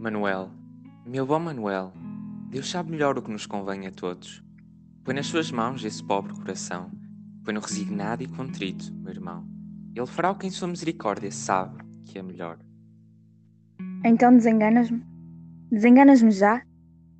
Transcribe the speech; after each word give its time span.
Manuel, 0.00 0.48
meu 1.04 1.26
bom 1.26 1.38
Manuel, 1.38 1.92
Deus 2.48 2.70
sabe 2.70 2.90
melhor 2.90 3.18
o 3.18 3.22
que 3.22 3.30
nos 3.30 3.44
convém 3.44 3.86
a 3.86 3.90
todos. 3.90 4.42
Põe 5.04 5.12
nas 5.12 5.26
suas 5.26 5.52
mãos 5.52 5.84
esse 5.84 6.02
pobre 6.02 6.32
coração, 6.32 6.90
põe-no 7.44 7.60
resignado 7.60 8.22
e 8.22 8.26
contrito, 8.26 8.90
meu 8.94 9.12
irmão. 9.12 9.46
Ele 9.94 10.06
fará 10.06 10.30
o 10.30 10.36
que 10.36 10.46
em 10.46 10.50
sua 10.50 10.68
misericórdia 10.68 11.30
sabe 11.30 11.84
que 12.06 12.18
é 12.18 12.22
melhor. 12.22 12.58
Então 14.02 14.34
desenganas-me? 14.34 15.04
Desenganas-me 15.70 16.30
já? 16.30 16.62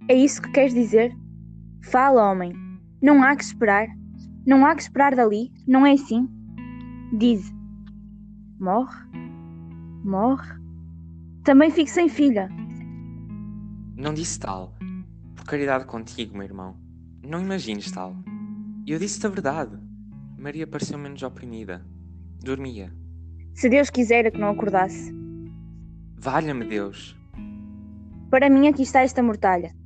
É 0.08 0.14
isso 0.14 0.40
que 0.40 0.50
queres 0.50 0.72
dizer? 0.72 1.14
Fala, 1.82 2.30
homem. 2.30 2.54
Não 3.02 3.22
há 3.22 3.36
que 3.36 3.44
esperar. 3.44 3.88
Não 4.46 4.64
há 4.64 4.74
que 4.74 4.80
esperar 4.80 5.14
dali, 5.14 5.52
não 5.66 5.84
é 5.84 5.92
assim? 5.92 6.26
Diz. 7.18 7.52
Morre? 8.58 9.04
Morre? 10.02 10.58
Também 11.44 11.70
fico 11.70 11.90
sem 11.90 12.08
filha. 12.08 12.48
Não 14.00 14.14
disse 14.14 14.40
tal. 14.40 14.72
Por 15.36 15.44
caridade 15.44 15.84
contigo, 15.84 16.34
meu 16.34 16.44
irmão. 16.44 16.74
Não 17.22 17.38
imagines 17.38 17.90
tal. 17.90 18.16
Eu 18.86 18.98
disse-te 18.98 19.26
a 19.26 19.28
verdade. 19.28 19.76
Maria 20.38 20.66
pareceu 20.66 20.98
menos 20.98 21.22
oprimida. 21.22 21.84
Dormia. 22.42 22.90
Se 23.52 23.68
Deus 23.68 23.90
quisera 23.90 24.30
que 24.30 24.38
não 24.38 24.48
acordasse. 24.48 25.14
Valha-me 26.16 26.64
Deus. 26.64 27.14
Para 28.30 28.48
mim 28.48 28.68
aqui 28.68 28.84
está 28.84 29.02
esta 29.02 29.22
mortalha. 29.22 29.76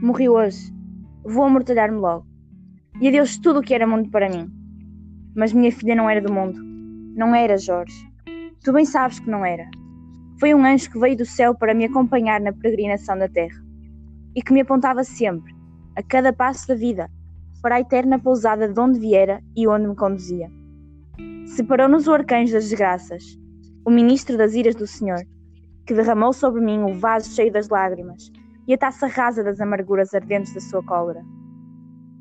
Morri 0.00 0.28
hoje. 0.28 0.72
Vou 1.24 1.42
amortalhar-me 1.42 1.98
logo. 1.98 2.24
E 3.00 3.08
adeus 3.08 3.36
tudo 3.36 3.58
o 3.58 3.62
que 3.64 3.74
era 3.74 3.84
mundo 3.84 4.10
para 4.10 4.30
mim. 4.30 4.48
Mas 5.34 5.52
minha 5.52 5.72
filha 5.72 5.96
não 5.96 6.08
era 6.08 6.20
do 6.20 6.32
mundo. 6.32 6.62
Não 7.16 7.34
era, 7.34 7.58
Jorge. 7.58 8.08
Tu 8.62 8.72
bem 8.72 8.84
sabes 8.84 9.18
que 9.18 9.28
não 9.28 9.44
era. 9.44 9.68
Foi 10.40 10.54
um 10.54 10.64
anjo 10.64 10.90
que 10.90 10.98
veio 10.98 11.18
do 11.18 11.26
céu 11.26 11.54
para 11.54 11.74
me 11.74 11.84
acompanhar 11.84 12.40
na 12.40 12.50
peregrinação 12.50 13.18
da 13.18 13.28
terra 13.28 13.62
e 14.34 14.40
que 14.40 14.54
me 14.54 14.62
apontava 14.62 15.04
sempre, 15.04 15.54
a 15.94 16.02
cada 16.02 16.32
passo 16.32 16.66
da 16.66 16.74
vida, 16.74 17.10
para 17.60 17.74
a 17.74 17.80
eterna 17.80 18.18
pousada 18.18 18.66
de 18.66 18.80
onde 18.80 18.98
viera 18.98 19.42
e 19.54 19.68
onde 19.68 19.86
me 19.86 19.94
conduzia. 19.94 20.50
Separou-nos 21.44 22.08
o 22.08 22.14
arcanjo 22.14 22.54
das 22.54 22.64
desgraças, 22.64 23.22
o 23.84 23.90
ministro 23.90 24.38
das 24.38 24.54
iras 24.54 24.74
do 24.74 24.86
Senhor, 24.86 25.20
que 25.86 25.92
derramou 25.92 26.32
sobre 26.32 26.62
mim 26.62 26.84
o 26.84 26.94
vaso 26.94 27.34
cheio 27.34 27.52
das 27.52 27.68
lágrimas 27.68 28.32
e 28.66 28.72
a 28.72 28.78
taça 28.78 29.08
rasa 29.08 29.44
das 29.44 29.60
amarguras 29.60 30.14
ardentes 30.14 30.54
da 30.54 30.60
sua 30.62 30.82
cólera. 30.82 31.20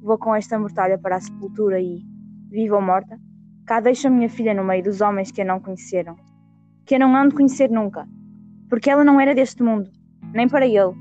Vou 0.01 0.17
com 0.17 0.35
esta 0.35 0.59
mortalha 0.59 0.99
para 0.99 1.15
a 1.15 1.21
sepultura 1.21 1.79
e, 1.79 2.01
viva 2.49 2.75
ou 2.75 2.81
morta, 2.81 3.17
cá 3.65 3.79
deixo 3.79 4.07
a 4.07 4.11
minha 4.11 4.29
filha 4.29 4.53
no 4.53 4.65
meio 4.65 4.83
dos 4.83 4.99
homens 4.99 5.31
que 5.31 5.41
a 5.41 5.45
não 5.45 5.61
conheceram 5.61 6.17
que 6.89 6.95
eu 6.95 6.99
não 6.99 7.15
ando 7.15 7.35
conhecer 7.35 7.69
nunca, 7.69 8.09
porque 8.67 8.89
ela 8.89 9.03
não 9.03 9.21
era 9.21 9.35
deste 9.35 9.61
mundo, 9.61 9.91
nem 10.33 10.49
para 10.49 10.65
ele. 10.65 10.95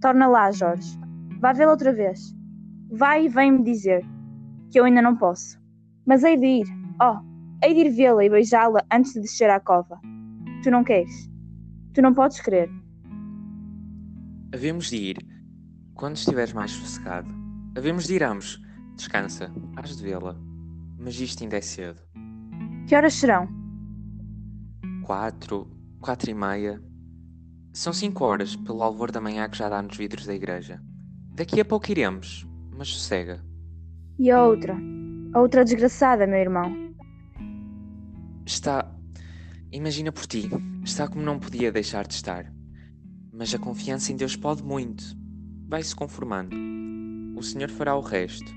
Torna 0.00 0.26
lá, 0.26 0.50
Jorge. 0.50 0.98
Vá 1.42 1.52
vê-la 1.52 1.72
outra 1.72 1.92
vez. 1.92 2.34
Vai 2.90 3.26
e 3.26 3.28
vem-me 3.28 3.62
dizer 3.62 4.02
que 4.70 4.80
eu 4.80 4.86
ainda 4.86 5.02
não 5.02 5.14
posso. 5.14 5.60
Mas 6.06 6.24
hei 6.24 6.38
de 6.38 6.46
ir, 6.46 6.66
oh, 7.02 7.18
hei 7.62 7.74
de 7.74 7.80
ir 7.80 7.90
vê-la 7.90 8.24
e 8.24 8.30
beijá-la 8.30 8.82
antes 8.90 9.12
de 9.12 9.20
descer 9.20 9.50
à 9.50 9.60
cova. 9.60 10.00
Tu 10.62 10.70
não 10.70 10.82
queres. 10.82 11.30
Tu 11.92 12.00
não 12.00 12.14
podes 12.14 12.40
querer. 12.40 12.70
Havemos 14.54 14.88
de 14.88 14.96
ir 14.96 15.18
quando 15.92 16.16
estiveres 16.16 16.54
mais 16.54 16.70
sossegado. 16.70 17.28
Havemos 17.76 18.06
de 18.06 18.14
ir 18.14 18.24
ambos. 18.24 18.58
Descansa, 18.96 19.52
hás 19.76 19.98
de 19.98 20.02
vê-la. 20.02 20.34
Mas 20.98 21.20
isto 21.20 21.42
ainda 21.42 21.58
é 21.58 21.60
cedo. 21.60 22.00
Que 22.88 22.96
horas 22.96 23.12
serão? 23.12 23.65
Quatro, 25.06 25.70
quatro 26.00 26.28
e 26.28 26.34
meia. 26.34 26.82
São 27.72 27.92
cinco 27.92 28.24
horas 28.24 28.56
pelo 28.56 28.82
alvor 28.82 29.12
da 29.12 29.20
manhã 29.20 29.48
que 29.48 29.56
já 29.56 29.68
dá 29.68 29.80
nos 29.80 29.96
vidros 29.96 30.26
da 30.26 30.34
igreja. 30.34 30.82
Daqui 31.32 31.60
a 31.60 31.64
pouco 31.64 31.88
iremos, 31.88 32.44
mas 32.76 32.88
sossega. 32.88 33.40
E 34.18 34.32
a 34.32 34.42
outra? 34.42 34.76
A 35.32 35.40
outra 35.40 35.64
desgraçada, 35.64 36.26
meu 36.26 36.40
irmão? 36.40 36.92
Está. 38.44 38.92
Imagina 39.70 40.10
por 40.10 40.26
ti. 40.26 40.50
Está 40.82 41.06
como 41.06 41.22
não 41.22 41.38
podia 41.38 41.70
deixar 41.70 42.04
de 42.04 42.14
estar. 42.14 42.52
Mas 43.32 43.54
a 43.54 43.58
confiança 43.60 44.10
em 44.10 44.16
Deus 44.16 44.34
pode 44.34 44.64
muito. 44.64 45.04
Vai-se 45.68 45.94
conformando. 45.94 46.56
O 47.38 47.42
Senhor 47.44 47.70
fará 47.70 47.94
o 47.94 48.00
resto. 48.00 48.52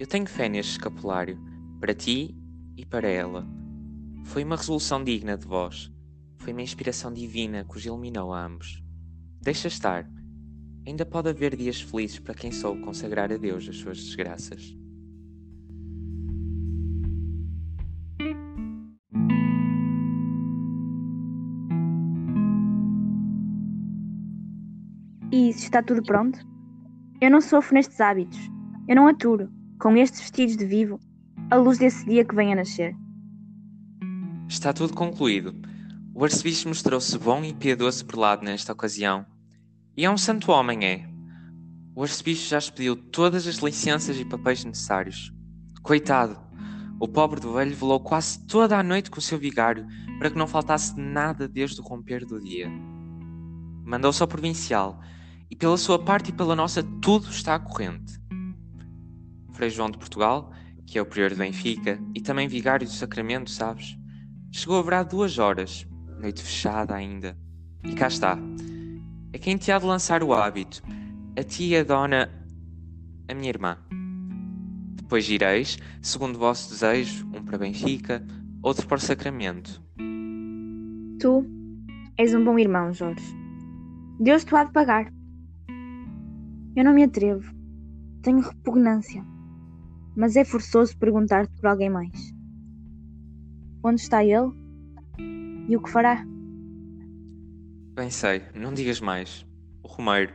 Eu 0.00 0.06
tenho 0.08 0.26
fé 0.26 0.48
neste 0.48 0.72
escapulário, 0.72 1.38
para 1.78 1.94
ti 1.94 2.36
e 2.76 2.84
para 2.84 3.08
ela. 3.08 3.46
Foi 4.26 4.44
uma 4.44 4.56
resolução 4.56 5.02
digna 5.02 5.36
de 5.36 5.46
vós. 5.46 5.90
Foi 6.38 6.52
uma 6.52 6.60
inspiração 6.60 7.12
divina 7.12 7.64
que 7.64 7.76
os 7.76 7.86
iluminou 7.86 8.34
a 8.34 8.44
ambos. 8.44 8.82
Deixa 9.40 9.68
estar. 9.68 10.06
Ainda 10.86 11.06
pode 11.06 11.30
haver 11.30 11.56
dias 11.56 11.80
felizes 11.80 12.18
para 12.18 12.34
quem 12.34 12.52
soube 12.52 12.82
consagrar 12.82 13.32
a 13.32 13.36
Deus 13.36 13.66
as 13.68 13.76
suas 13.76 13.98
desgraças. 13.98 14.76
E 25.32 25.48
isso 25.48 25.60
está 25.60 25.82
tudo 25.82 26.02
pronto? 26.02 26.38
Eu 27.20 27.30
não 27.30 27.40
sofro 27.40 27.74
nestes 27.74 28.00
hábitos. 28.00 28.38
Eu 28.88 28.96
não 28.96 29.06
aturo, 29.06 29.48
com 29.80 29.96
estes 29.96 30.20
vestidos 30.20 30.56
de 30.56 30.66
vivo, 30.66 31.00
a 31.50 31.56
luz 31.56 31.78
desse 31.78 32.04
dia 32.04 32.24
que 32.24 32.34
vem 32.34 32.52
a 32.52 32.56
nascer. 32.56 32.94
Está 34.48 34.72
tudo 34.72 34.94
concluído. 34.94 35.54
O 36.14 36.22
arcebispo 36.24 36.68
mostrou-se 36.68 37.18
bom 37.18 37.44
e 37.44 37.52
piedoso 37.52 38.06
por 38.06 38.16
lado 38.16 38.44
nesta 38.44 38.72
ocasião. 38.72 39.26
E 39.96 40.04
é 40.04 40.10
um 40.10 40.16
santo 40.16 40.52
homem, 40.52 40.84
é. 40.84 41.08
O 41.94 42.02
arcebispo 42.02 42.48
já 42.48 42.58
expediu 42.58 42.94
todas 42.94 43.46
as 43.46 43.56
licenças 43.56 44.16
e 44.18 44.24
papéis 44.24 44.64
necessários. 44.64 45.32
Coitado! 45.82 46.38
O 47.00 47.08
pobre 47.08 47.40
do 47.40 47.52
velho 47.52 47.74
velou 47.74 48.00
quase 48.00 48.46
toda 48.46 48.78
a 48.78 48.82
noite 48.82 49.10
com 49.10 49.18
o 49.18 49.22
seu 49.22 49.38
vigário 49.38 49.86
para 50.18 50.30
que 50.30 50.38
não 50.38 50.46
faltasse 50.46 50.98
nada 50.98 51.46
desde 51.46 51.80
o 51.80 51.84
romper 51.84 52.24
do 52.24 52.40
dia. 52.40 52.70
Mandou-se 53.84 54.22
ao 54.22 54.28
provincial 54.28 55.00
e 55.50 55.56
pela 55.56 55.76
sua 55.76 55.98
parte 55.98 56.30
e 56.30 56.32
pela 56.32 56.56
nossa 56.56 56.82
tudo 57.02 57.28
está 57.28 57.58
corrente. 57.58 58.18
Frei 59.52 59.70
João 59.70 59.90
de 59.90 59.98
Portugal, 59.98 60.52
que 60.86 60.98
é 60.98 61.02
o 61.02 61.06
prior 61.06 61.30
de 61.30 61.36
Benfica 61.36 62.00
e 62.14 62.20
também 62.20 62.48
vigário 62.48 62.86
do 62.86 62.92
Sacramento, 62.92 63.50
sabes? 63.50 63.96
Chegou 64.50 64.76
a 64.76 64.80
haverá 64.80 65.02
duas 65.02 65.38
horas, 65.38 65.86
noite 66.20 66.42
fechada 66.42 66.94
ainda. 66.94 67.36
E 67.84 67.94
cá 67.94 68.08
está. 68.08 68.38
É 69.32 69.38
quem 69.38 69.56
te 69.56 69.70
há 69.70 69.78
de 69.78 69.84
lançar 69.84 70.22
o 70.22 70.32
hábito. 70.32 70.82
A 71.38 71.42
tia 71.42 71.84
dona. 71.84 72.30
a 73.28 73.34
minha 73.34 73.48
irmã. 73.48 73.76
Depois 74.94 75.28
ireis, 75.28 75.78
segundo 76.00 76.36
o 76.36 76.38
vosso 76.38 76.70
desejo, 76.70 77.26
um 77.34 77.44
para 77.44 77.58
Benfica, 77.58 78.26
outro 78.62 78.86
para 78.86 78.96
o 78.96 79.00
Sacramento. 79.00 79.82
Tu 81.20 81.46
és 82.18 82.34
um 82.34 82.44
bom 82.44 82.58
irmão, 82.58 82.92
Jorge. 82.92 83.24
Deus 84.18 84.44
te 84.44 84.54
há 84.56 84.64
de 84.64 84.72
pagar. 84.72 85.12
Eu 86.74 86.84
não 86.84 86.94
me 86.94 87.04
atrevo. 87.04 87.54
Tenho 88.22 88.40
repugnância. 88.40 89.24
Mas 90.16 90.34
é 90.34 90.44
forçoso 90.44 90.96
perguntar-te 90.98 91.54
por 91.60 91.66
alguém 91.66 91.90
mais. 91.90 92.35
Onde 93.88 94.00
está 94.00 94.24
ele? 94.24 94.50
E 95.68 95.76
o 95.76 95.80
que 95.80 95.88
fará? 95.88 96.26
Bem 97.94 98.10
sei, 98.10 98.42
não 98.52 98.74
digas 98.74 99.00
mais. 99.00 99.46
O 99.80 99.86
Romeiro 99.86 100.34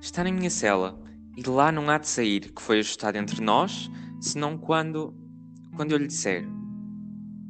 está 0.00 0.24
na 0.24 0.32
minha 0.32 0.50
cela 0.50 1.00
e 1.36 1.48
lá 1.48 1.70
não 1.70 1.88
há 1.88 1.98
de 1.98 2.08
sair, 2.08 2.52
que 2.52 2.60
foi 2.60 2.80
ajustado 2.80 3.16
entre 3.16 3.40
nós, 3.40 3.88
senão 4.20 4.58
quando. 4.58 5.14
quando 5.76 5.92
eu 5.92 5.98
lhe 5.98 6.08
disser. 6.08 6.44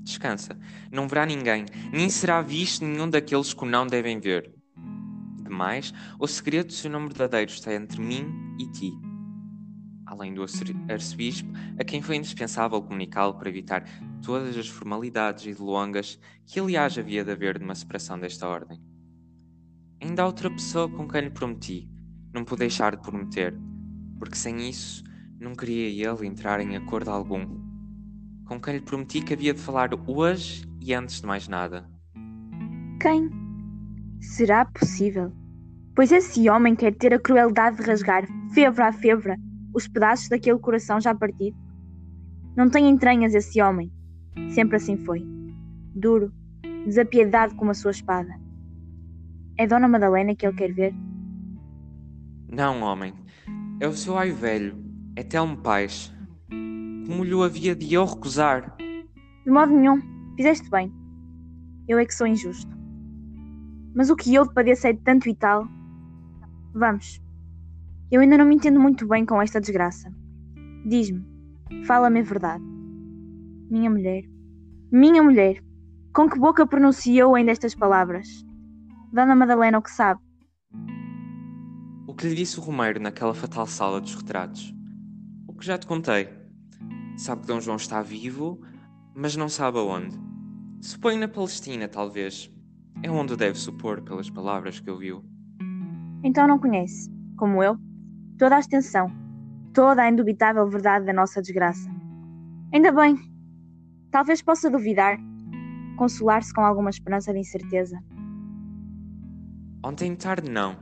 Descansa, 0.03 0.55
não 0.93 1.09
verá 1.09 1.25
ninguém, 1.25 1.65
nem 1.91 2.11
será 2.11 2.43
visto 2.43 2.85
nenhum 2.85 3.09
daqueles 3.09 3.55
que 3.55 3.63
o 3.63 3.67
não 3.67 3.87
devem 3.87 4.21
ver. 4.21 4.55
Demais, 5.45 5.95
o 6.19 6.27
segredo 6.27 6.67
do 6.67 6.73
seu 6.75 6.91
nome 6.91 7.09
verdadeiro 7.09 7.51
está 7.51 7.73
entre 7.73 8.03
mim 8.03 8.27
e 8.59 8.71
ti 8.71 8.93
além 10.13 10.35
do 10.35 10.43
arcebispo, 10.43 11.51
a 11.79 11.85
quem 11.85 12.03
foi 12.03 12.17
indispensável 12.17 12.81
comunicá-lo 12.83 13.35
para 13.35 13.49
evitar 13.49 13.85
todas 14.23 14.57
as 14.57 14.69
formalidades 14.69 15.45
e 15.47 15.55
delongas 15.55 16.19
que, 16.47 16.61
aliás, 16.61 16.97
havia 16.97 17.25
de 17.25 17.33
haver 17.33 17.61
numa 17.61 17.75
separação 17.75 18.19
desta 18.19 18.49
ordem. 18.49 18.81
Ainda 20.01 20.23
há 20.23 20.27
outra 20.27 20.51
pessoa 20.51 20.89
com 20.89 21.07
quem 21.07 21.23
lhe 21.23 21.31
prometi, 21.31 21.89
não 22.33 22.45
pude 22.45 22.61
deixar 22.61 22.97
de 22.97 23.03
prometer, 23.03 23.55
porque 24.19 24.37
sem 24.37 24.69
isso 24.69 25.05
não 25.39 25.55
queria 25.55 26.11
ele 26.11 26.27
entrar 26.27 26.61
em 26.61 26.77
acordo 26.77 27.11
algum. 27.11 27.61
Com 28.47 28.61
quem 28.61 28.75
lhe 28.75 28.81
prometi 28.81 29.23
que 29.23 29.35
havia 29.35 29.55
de 29.55 29.61
falar 29.61 29.91
hoje 30.07 30.65
e 30.81 30.95
antes 30.95 31.21
de 31.21 31.27
mais 31.27 31.49
nada. 31.49 31.89
Quem? 33.01 33.29
Será 34.21 34.65
possível? 34.65 35.33
Pois 35.95 36.11
esse 36.11 36.49
homem 36.49 36.75
quer 36.75 36.95
ter 36.95 37.13
a 37.13 37.19
crueldade 37.19 37.77
de 37.77 37.83
rasgar, 37.83 38.25
febra 38.55 38.89
a 38.89 38.93
febra, 38.93 39.37
os 39.75 39.89
pedaços 39.89 40.29
daquele 40.29 40.59
coração 40.59 41.01
já 41.01 41.15
partido? 41.15 41.57
Não 42.57 42.71
tem 42.71 42.89
entranhas 42.89 43.35
esse 43.35 43.61
homem. 43.61 43.91
Sempre 44.51 44.77
assim 44.77 44.97
foi. 44.97 45.25
Duro, 45.95 46.33
desapiedado 46.87 47.55
como 47.55 47.71
a 47.71 47.75
sua 47.75 47.91
espada. 47.91 48.41
É 49.59 49.67
Dona 49.67 49.89
Madalena 49.89 50.35
que 50.35 50.47
ele 50.47 50.57
quer 50.57 50.73
ver? 50.73 50.95
Não, 52.51 52.83
homem. 52.83 53.13
É 53.81 53.87
o 53.87 53.93
seu 53.93 54.17
ai 54.17 54.31
velho. 54.31 54.77
É 55.17 55.23
Telmo 55.23 55.57
Pais. 55.59 56.13
Como 57.07 57.25
lhe 57.25 57.43
havia 57.43 57.75
de 57.75 57.95
eu 57.95 58.05
recusar? 58.05 58.77
De 58.79 59.51
modo 59.51 59.73
nenhum. 59.73 60.01
Fizeste 60.37 60.71
bem. 60.71 60.93
Eu 61.89 61.99
é 61.99 62.07
que 62.07 62.15
sou 62.15 62.27
injusto. 62.27 62.71
Mas 63.95 64.09
o 64.09 64.17
que 64.17 64.35
eu 64.35 64.47
te 64.47 64.55
padeço 64.55 64.87
é 64.87 64.93
de 64.93 65.01
tanto 65.01 65.29
e 65.29 65.35
tal. 65.35 65.67
Vamos. 66.75 67.21
Eu 68.11 68.21
ainda 68.21 68.39
não 68.39 68.47
me 68.47 68.55
entendo 68.55 68.81
muito 68.81 69.07
bem 69.07 69.27
com 69.27 69.41
esta 69.41 69.61
desgraça. 69.61 70.11
Diz-me, 70.87 71.25
fala-me 71.87 72.21
a 72.21 72.23
verdade. 72.23 72.72
Minha 73.73 73.89
mulher, 73.89 74.25
minha 74.93 75.23
mulher, 75.23 75.65
com 76.15 76.29
que 76.29 76.39
boca 76.39 76.67
pronunciou 76.67 77.35
ainda 77.35 77.53
estas 77.53 77.75
palavras? 77.75 78.29
Dona 79.11 79.35
Madalena 79.35 79.79
o 79.79 79.83
que 79.83 79.91
sabe. 79.91 80.21
O 82.07 82.15
que 82.15 82.29
lhe 82.29 82.35
disse 82.35 82.61
o 82.61 82.63
Romeiro 82.63 83.01
naquela 83.01 83.33
fatal 83.33 83.67
sala 83.67 83.99
dos 83.99 84.15
retratos? 84.15 84.75
O 85.49 85.55
que 85.55 85.65
já 85.65 85.79
te 85.79 85.87
contei. 85.87 86.29
Sabe 87.17 87.41
que 87.41 87.47
Dom 87.47 87.61
João 87.63 87.79
está 87.79 88.03
vivo, 88.03 88.61
mas 89.17 89.37
não 89.37 89.49
sabe 89.49 89.79
aonde. 89.79 90.21
Suponho 90.83 91.21
na 91.21 91.29
Palestina, 91.29 91.89
talvez. 91.89 92.53
É 93.03 93.11
onde 93.11 93.39
deve 93.39 93.59
supor 93.59 94.03
pelas 94.03 94.29
palavras 94.29 94.81
que 94.81 94.91
ouviu. 94.91 95.25
Então 96.23 96.47
não 96.47 96.59
conhece, 96.59 97.11
como 97.39 97.63
eu, 97.63 97.79
toda 98.39 98.57
a 98.57 98.61
extensão, 98.61 99.11
toda 99.73 100.03
a 100.03 100.11
indubitável 100.11 100.69
verdade 100.69 101.07
da 101.07 101.13
nossa 101.15 101.41
desgraça. 101.41 101.91
Ainda 102.71 102.93
bem. 102.93 103.32
Talvez 104.13 104.43
possa 104.43 104.69
duvidar, 104.69 105.19
consolar-se 105.97 106.53
com 106.53 106.61
alguma 106.61 106.91
esperança 106.91 107.33
de 107.33 107.39
incerteza. 107.39 107.99
Ontem 109.83 110.15
tarde 110.15 110.51
não, 110.51 110.77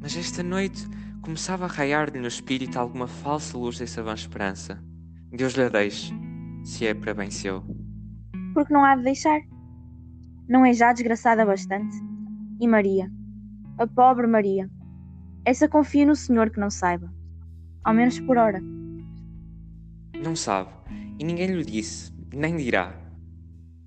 mas 0.00 0.16
esta 0.16 0.42
noite 0.42 0.88
começava 1.20 1.66
a 1.66 1.68
raiar-lhe 1.68 2.18
no 2.18 2.26
espírito 2.26 2.78
alguma 2.78 3.06
falsa 3.06 3.58
luz 3.58 3.78
dessa 3.78 4.02
vã 4.02 4.14
esperança. 4.14 4.82
Deus 5.30 5.52
lhe 5.52 5.64
a 5.64 5.68
deixe, 5.68 6.14
se 6.64 6.86
é 6.86 6.94
para 6.94 7.12
bem 7.12 7.30
seu. 7.30 7.62
Porque 8.54 8.72
não 8.72 8.82
há 8.82 8.96
de 8.96 9.02
deixar. 9.02 9.38
Não 10.48 10.64
é 10.64 10.72
já 10.72 10.94
desgraçada 10.94 11.44
bastante? 11.44 11.94
E 12.58 12.66
Maria, 12.66 13.12
a 13.76 13.86
pobre 13.86 14.26
Maria, 14.26 14.70
essa 15.44 15.68
confia 15.68 16.06
no 16.06 16.16
Senhor 16.16 16.48
que 16.48 16.58
não 16.58 16.70
saiba, 16.70 17.12
ao 17.84 17.92
menos 17.92 18.18
por 18.20 18.38
hora. 18.38 18.62
Não 20.24 20.34
sabe, 20.34 20.70
e 21.18 21.24
ninguém 21.24 21.48
lhe 21.48 21.64
disse, 21.64 22.15
nem 22.32 22.56
dirá. 22.56 22.94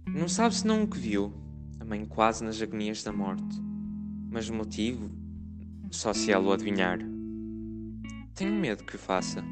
Não 0.07 0.27
sabe 0.27 0.55
senão 0.55 0.83
o 0.83 0.87
que 0.87 0.97
viu, 0.97 1.33
a 1.79 1.85
mãe 1.85 2.05
quase 2.05 2.43
nas 2.43 2.61
agonias 2.61 3.03
da 3.03 3.11
morte. 3.11 3.61
Mas 4.31 4.49
o 4.49 4.53
motivo, 4.53 5.09
só 5.91 6.13
se 6.13 6.31
ela 6.31 6.47
o 6.47 6.53
adivinhar. 6.53 6.99
Tenho 8.35 8.53
medo 8.53 8.83
que 8.83 8.95
o 8.95 8.99
faça. 8.99 9.43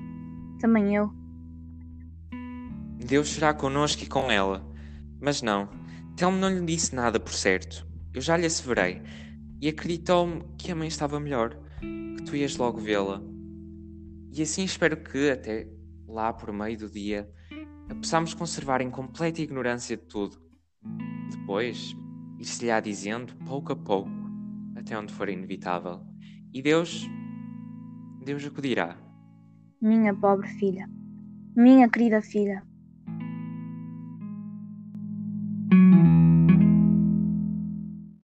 Também 0.60 0.96
eu. 0.96 1.12
Deus 3.06 3.30
será 3.30 3.54
connosco 3.54 4.04
e 4.04 4.08
com 4.08 4.32
ela. 4.32 4.66
Mas 5.20 5.42
não, 5.42 5.70
Telmo 6.16 6.38
não 6.38 6.50
lhe 6.50 6.66
disse 6.66 6.96
nada 6.96 7.20
por 7.20 7.34
certo. 7.34 7.86
Eu 8.14 8.22
já 8.22 8.36
lhe 8.36 8.46
asseverei. 8.46 9.02
E 9.62 9.68
acreditou-me 9.68 10.44
que 10.58 10.72
a 10.72 10.76
mãe 10.76 10.88
estava 10.88 11.20
melhor, 11.20 11.58
que 11.80 12.24
tu 12.24 12.36
ias 12.36 12.58
logo 12.58 12.80
vê-la. 12.80 13.22
E 14.32 14.42
assim 14.42 14.64
espero 14.64 14.98
que, 14.98 15.30
até 15.30 15.68
lá 16.08 16.32
por 16.34 16.52
meio 16.52 16.78
do 16.78 16.90
dia, 16.90 17.30
possamos 17.96 18.34
conservar 18.34 18.82
em 18.82 18.90
completa 18.90 19.42
ignorância 19.42 19.96
de 19.96 20.04
tudo. 20.04 20.38
Depois, 21.32 21.96
ir-se-lhe-á 22.40 22.80
dizendo, 22.80 23.34
pouco 23.46 23.72
a 23.72 23.76
pouco, 23.76 24.10
até 24.76 24.98
onde 24.98 25.14
for 25.14 25.30
inevitável. 25.30 26.02
E 26.54 26.62
Deus, 26.62 27.08
Deus 28.24 28.46
acudirá. 28.46 28.98
Minha 29.82 30.14
pobre 30.14 30.48
filha, 30.60 30.90
minha 31.56 31.90
querida 31.90 32.22
filha, 32.22 32.67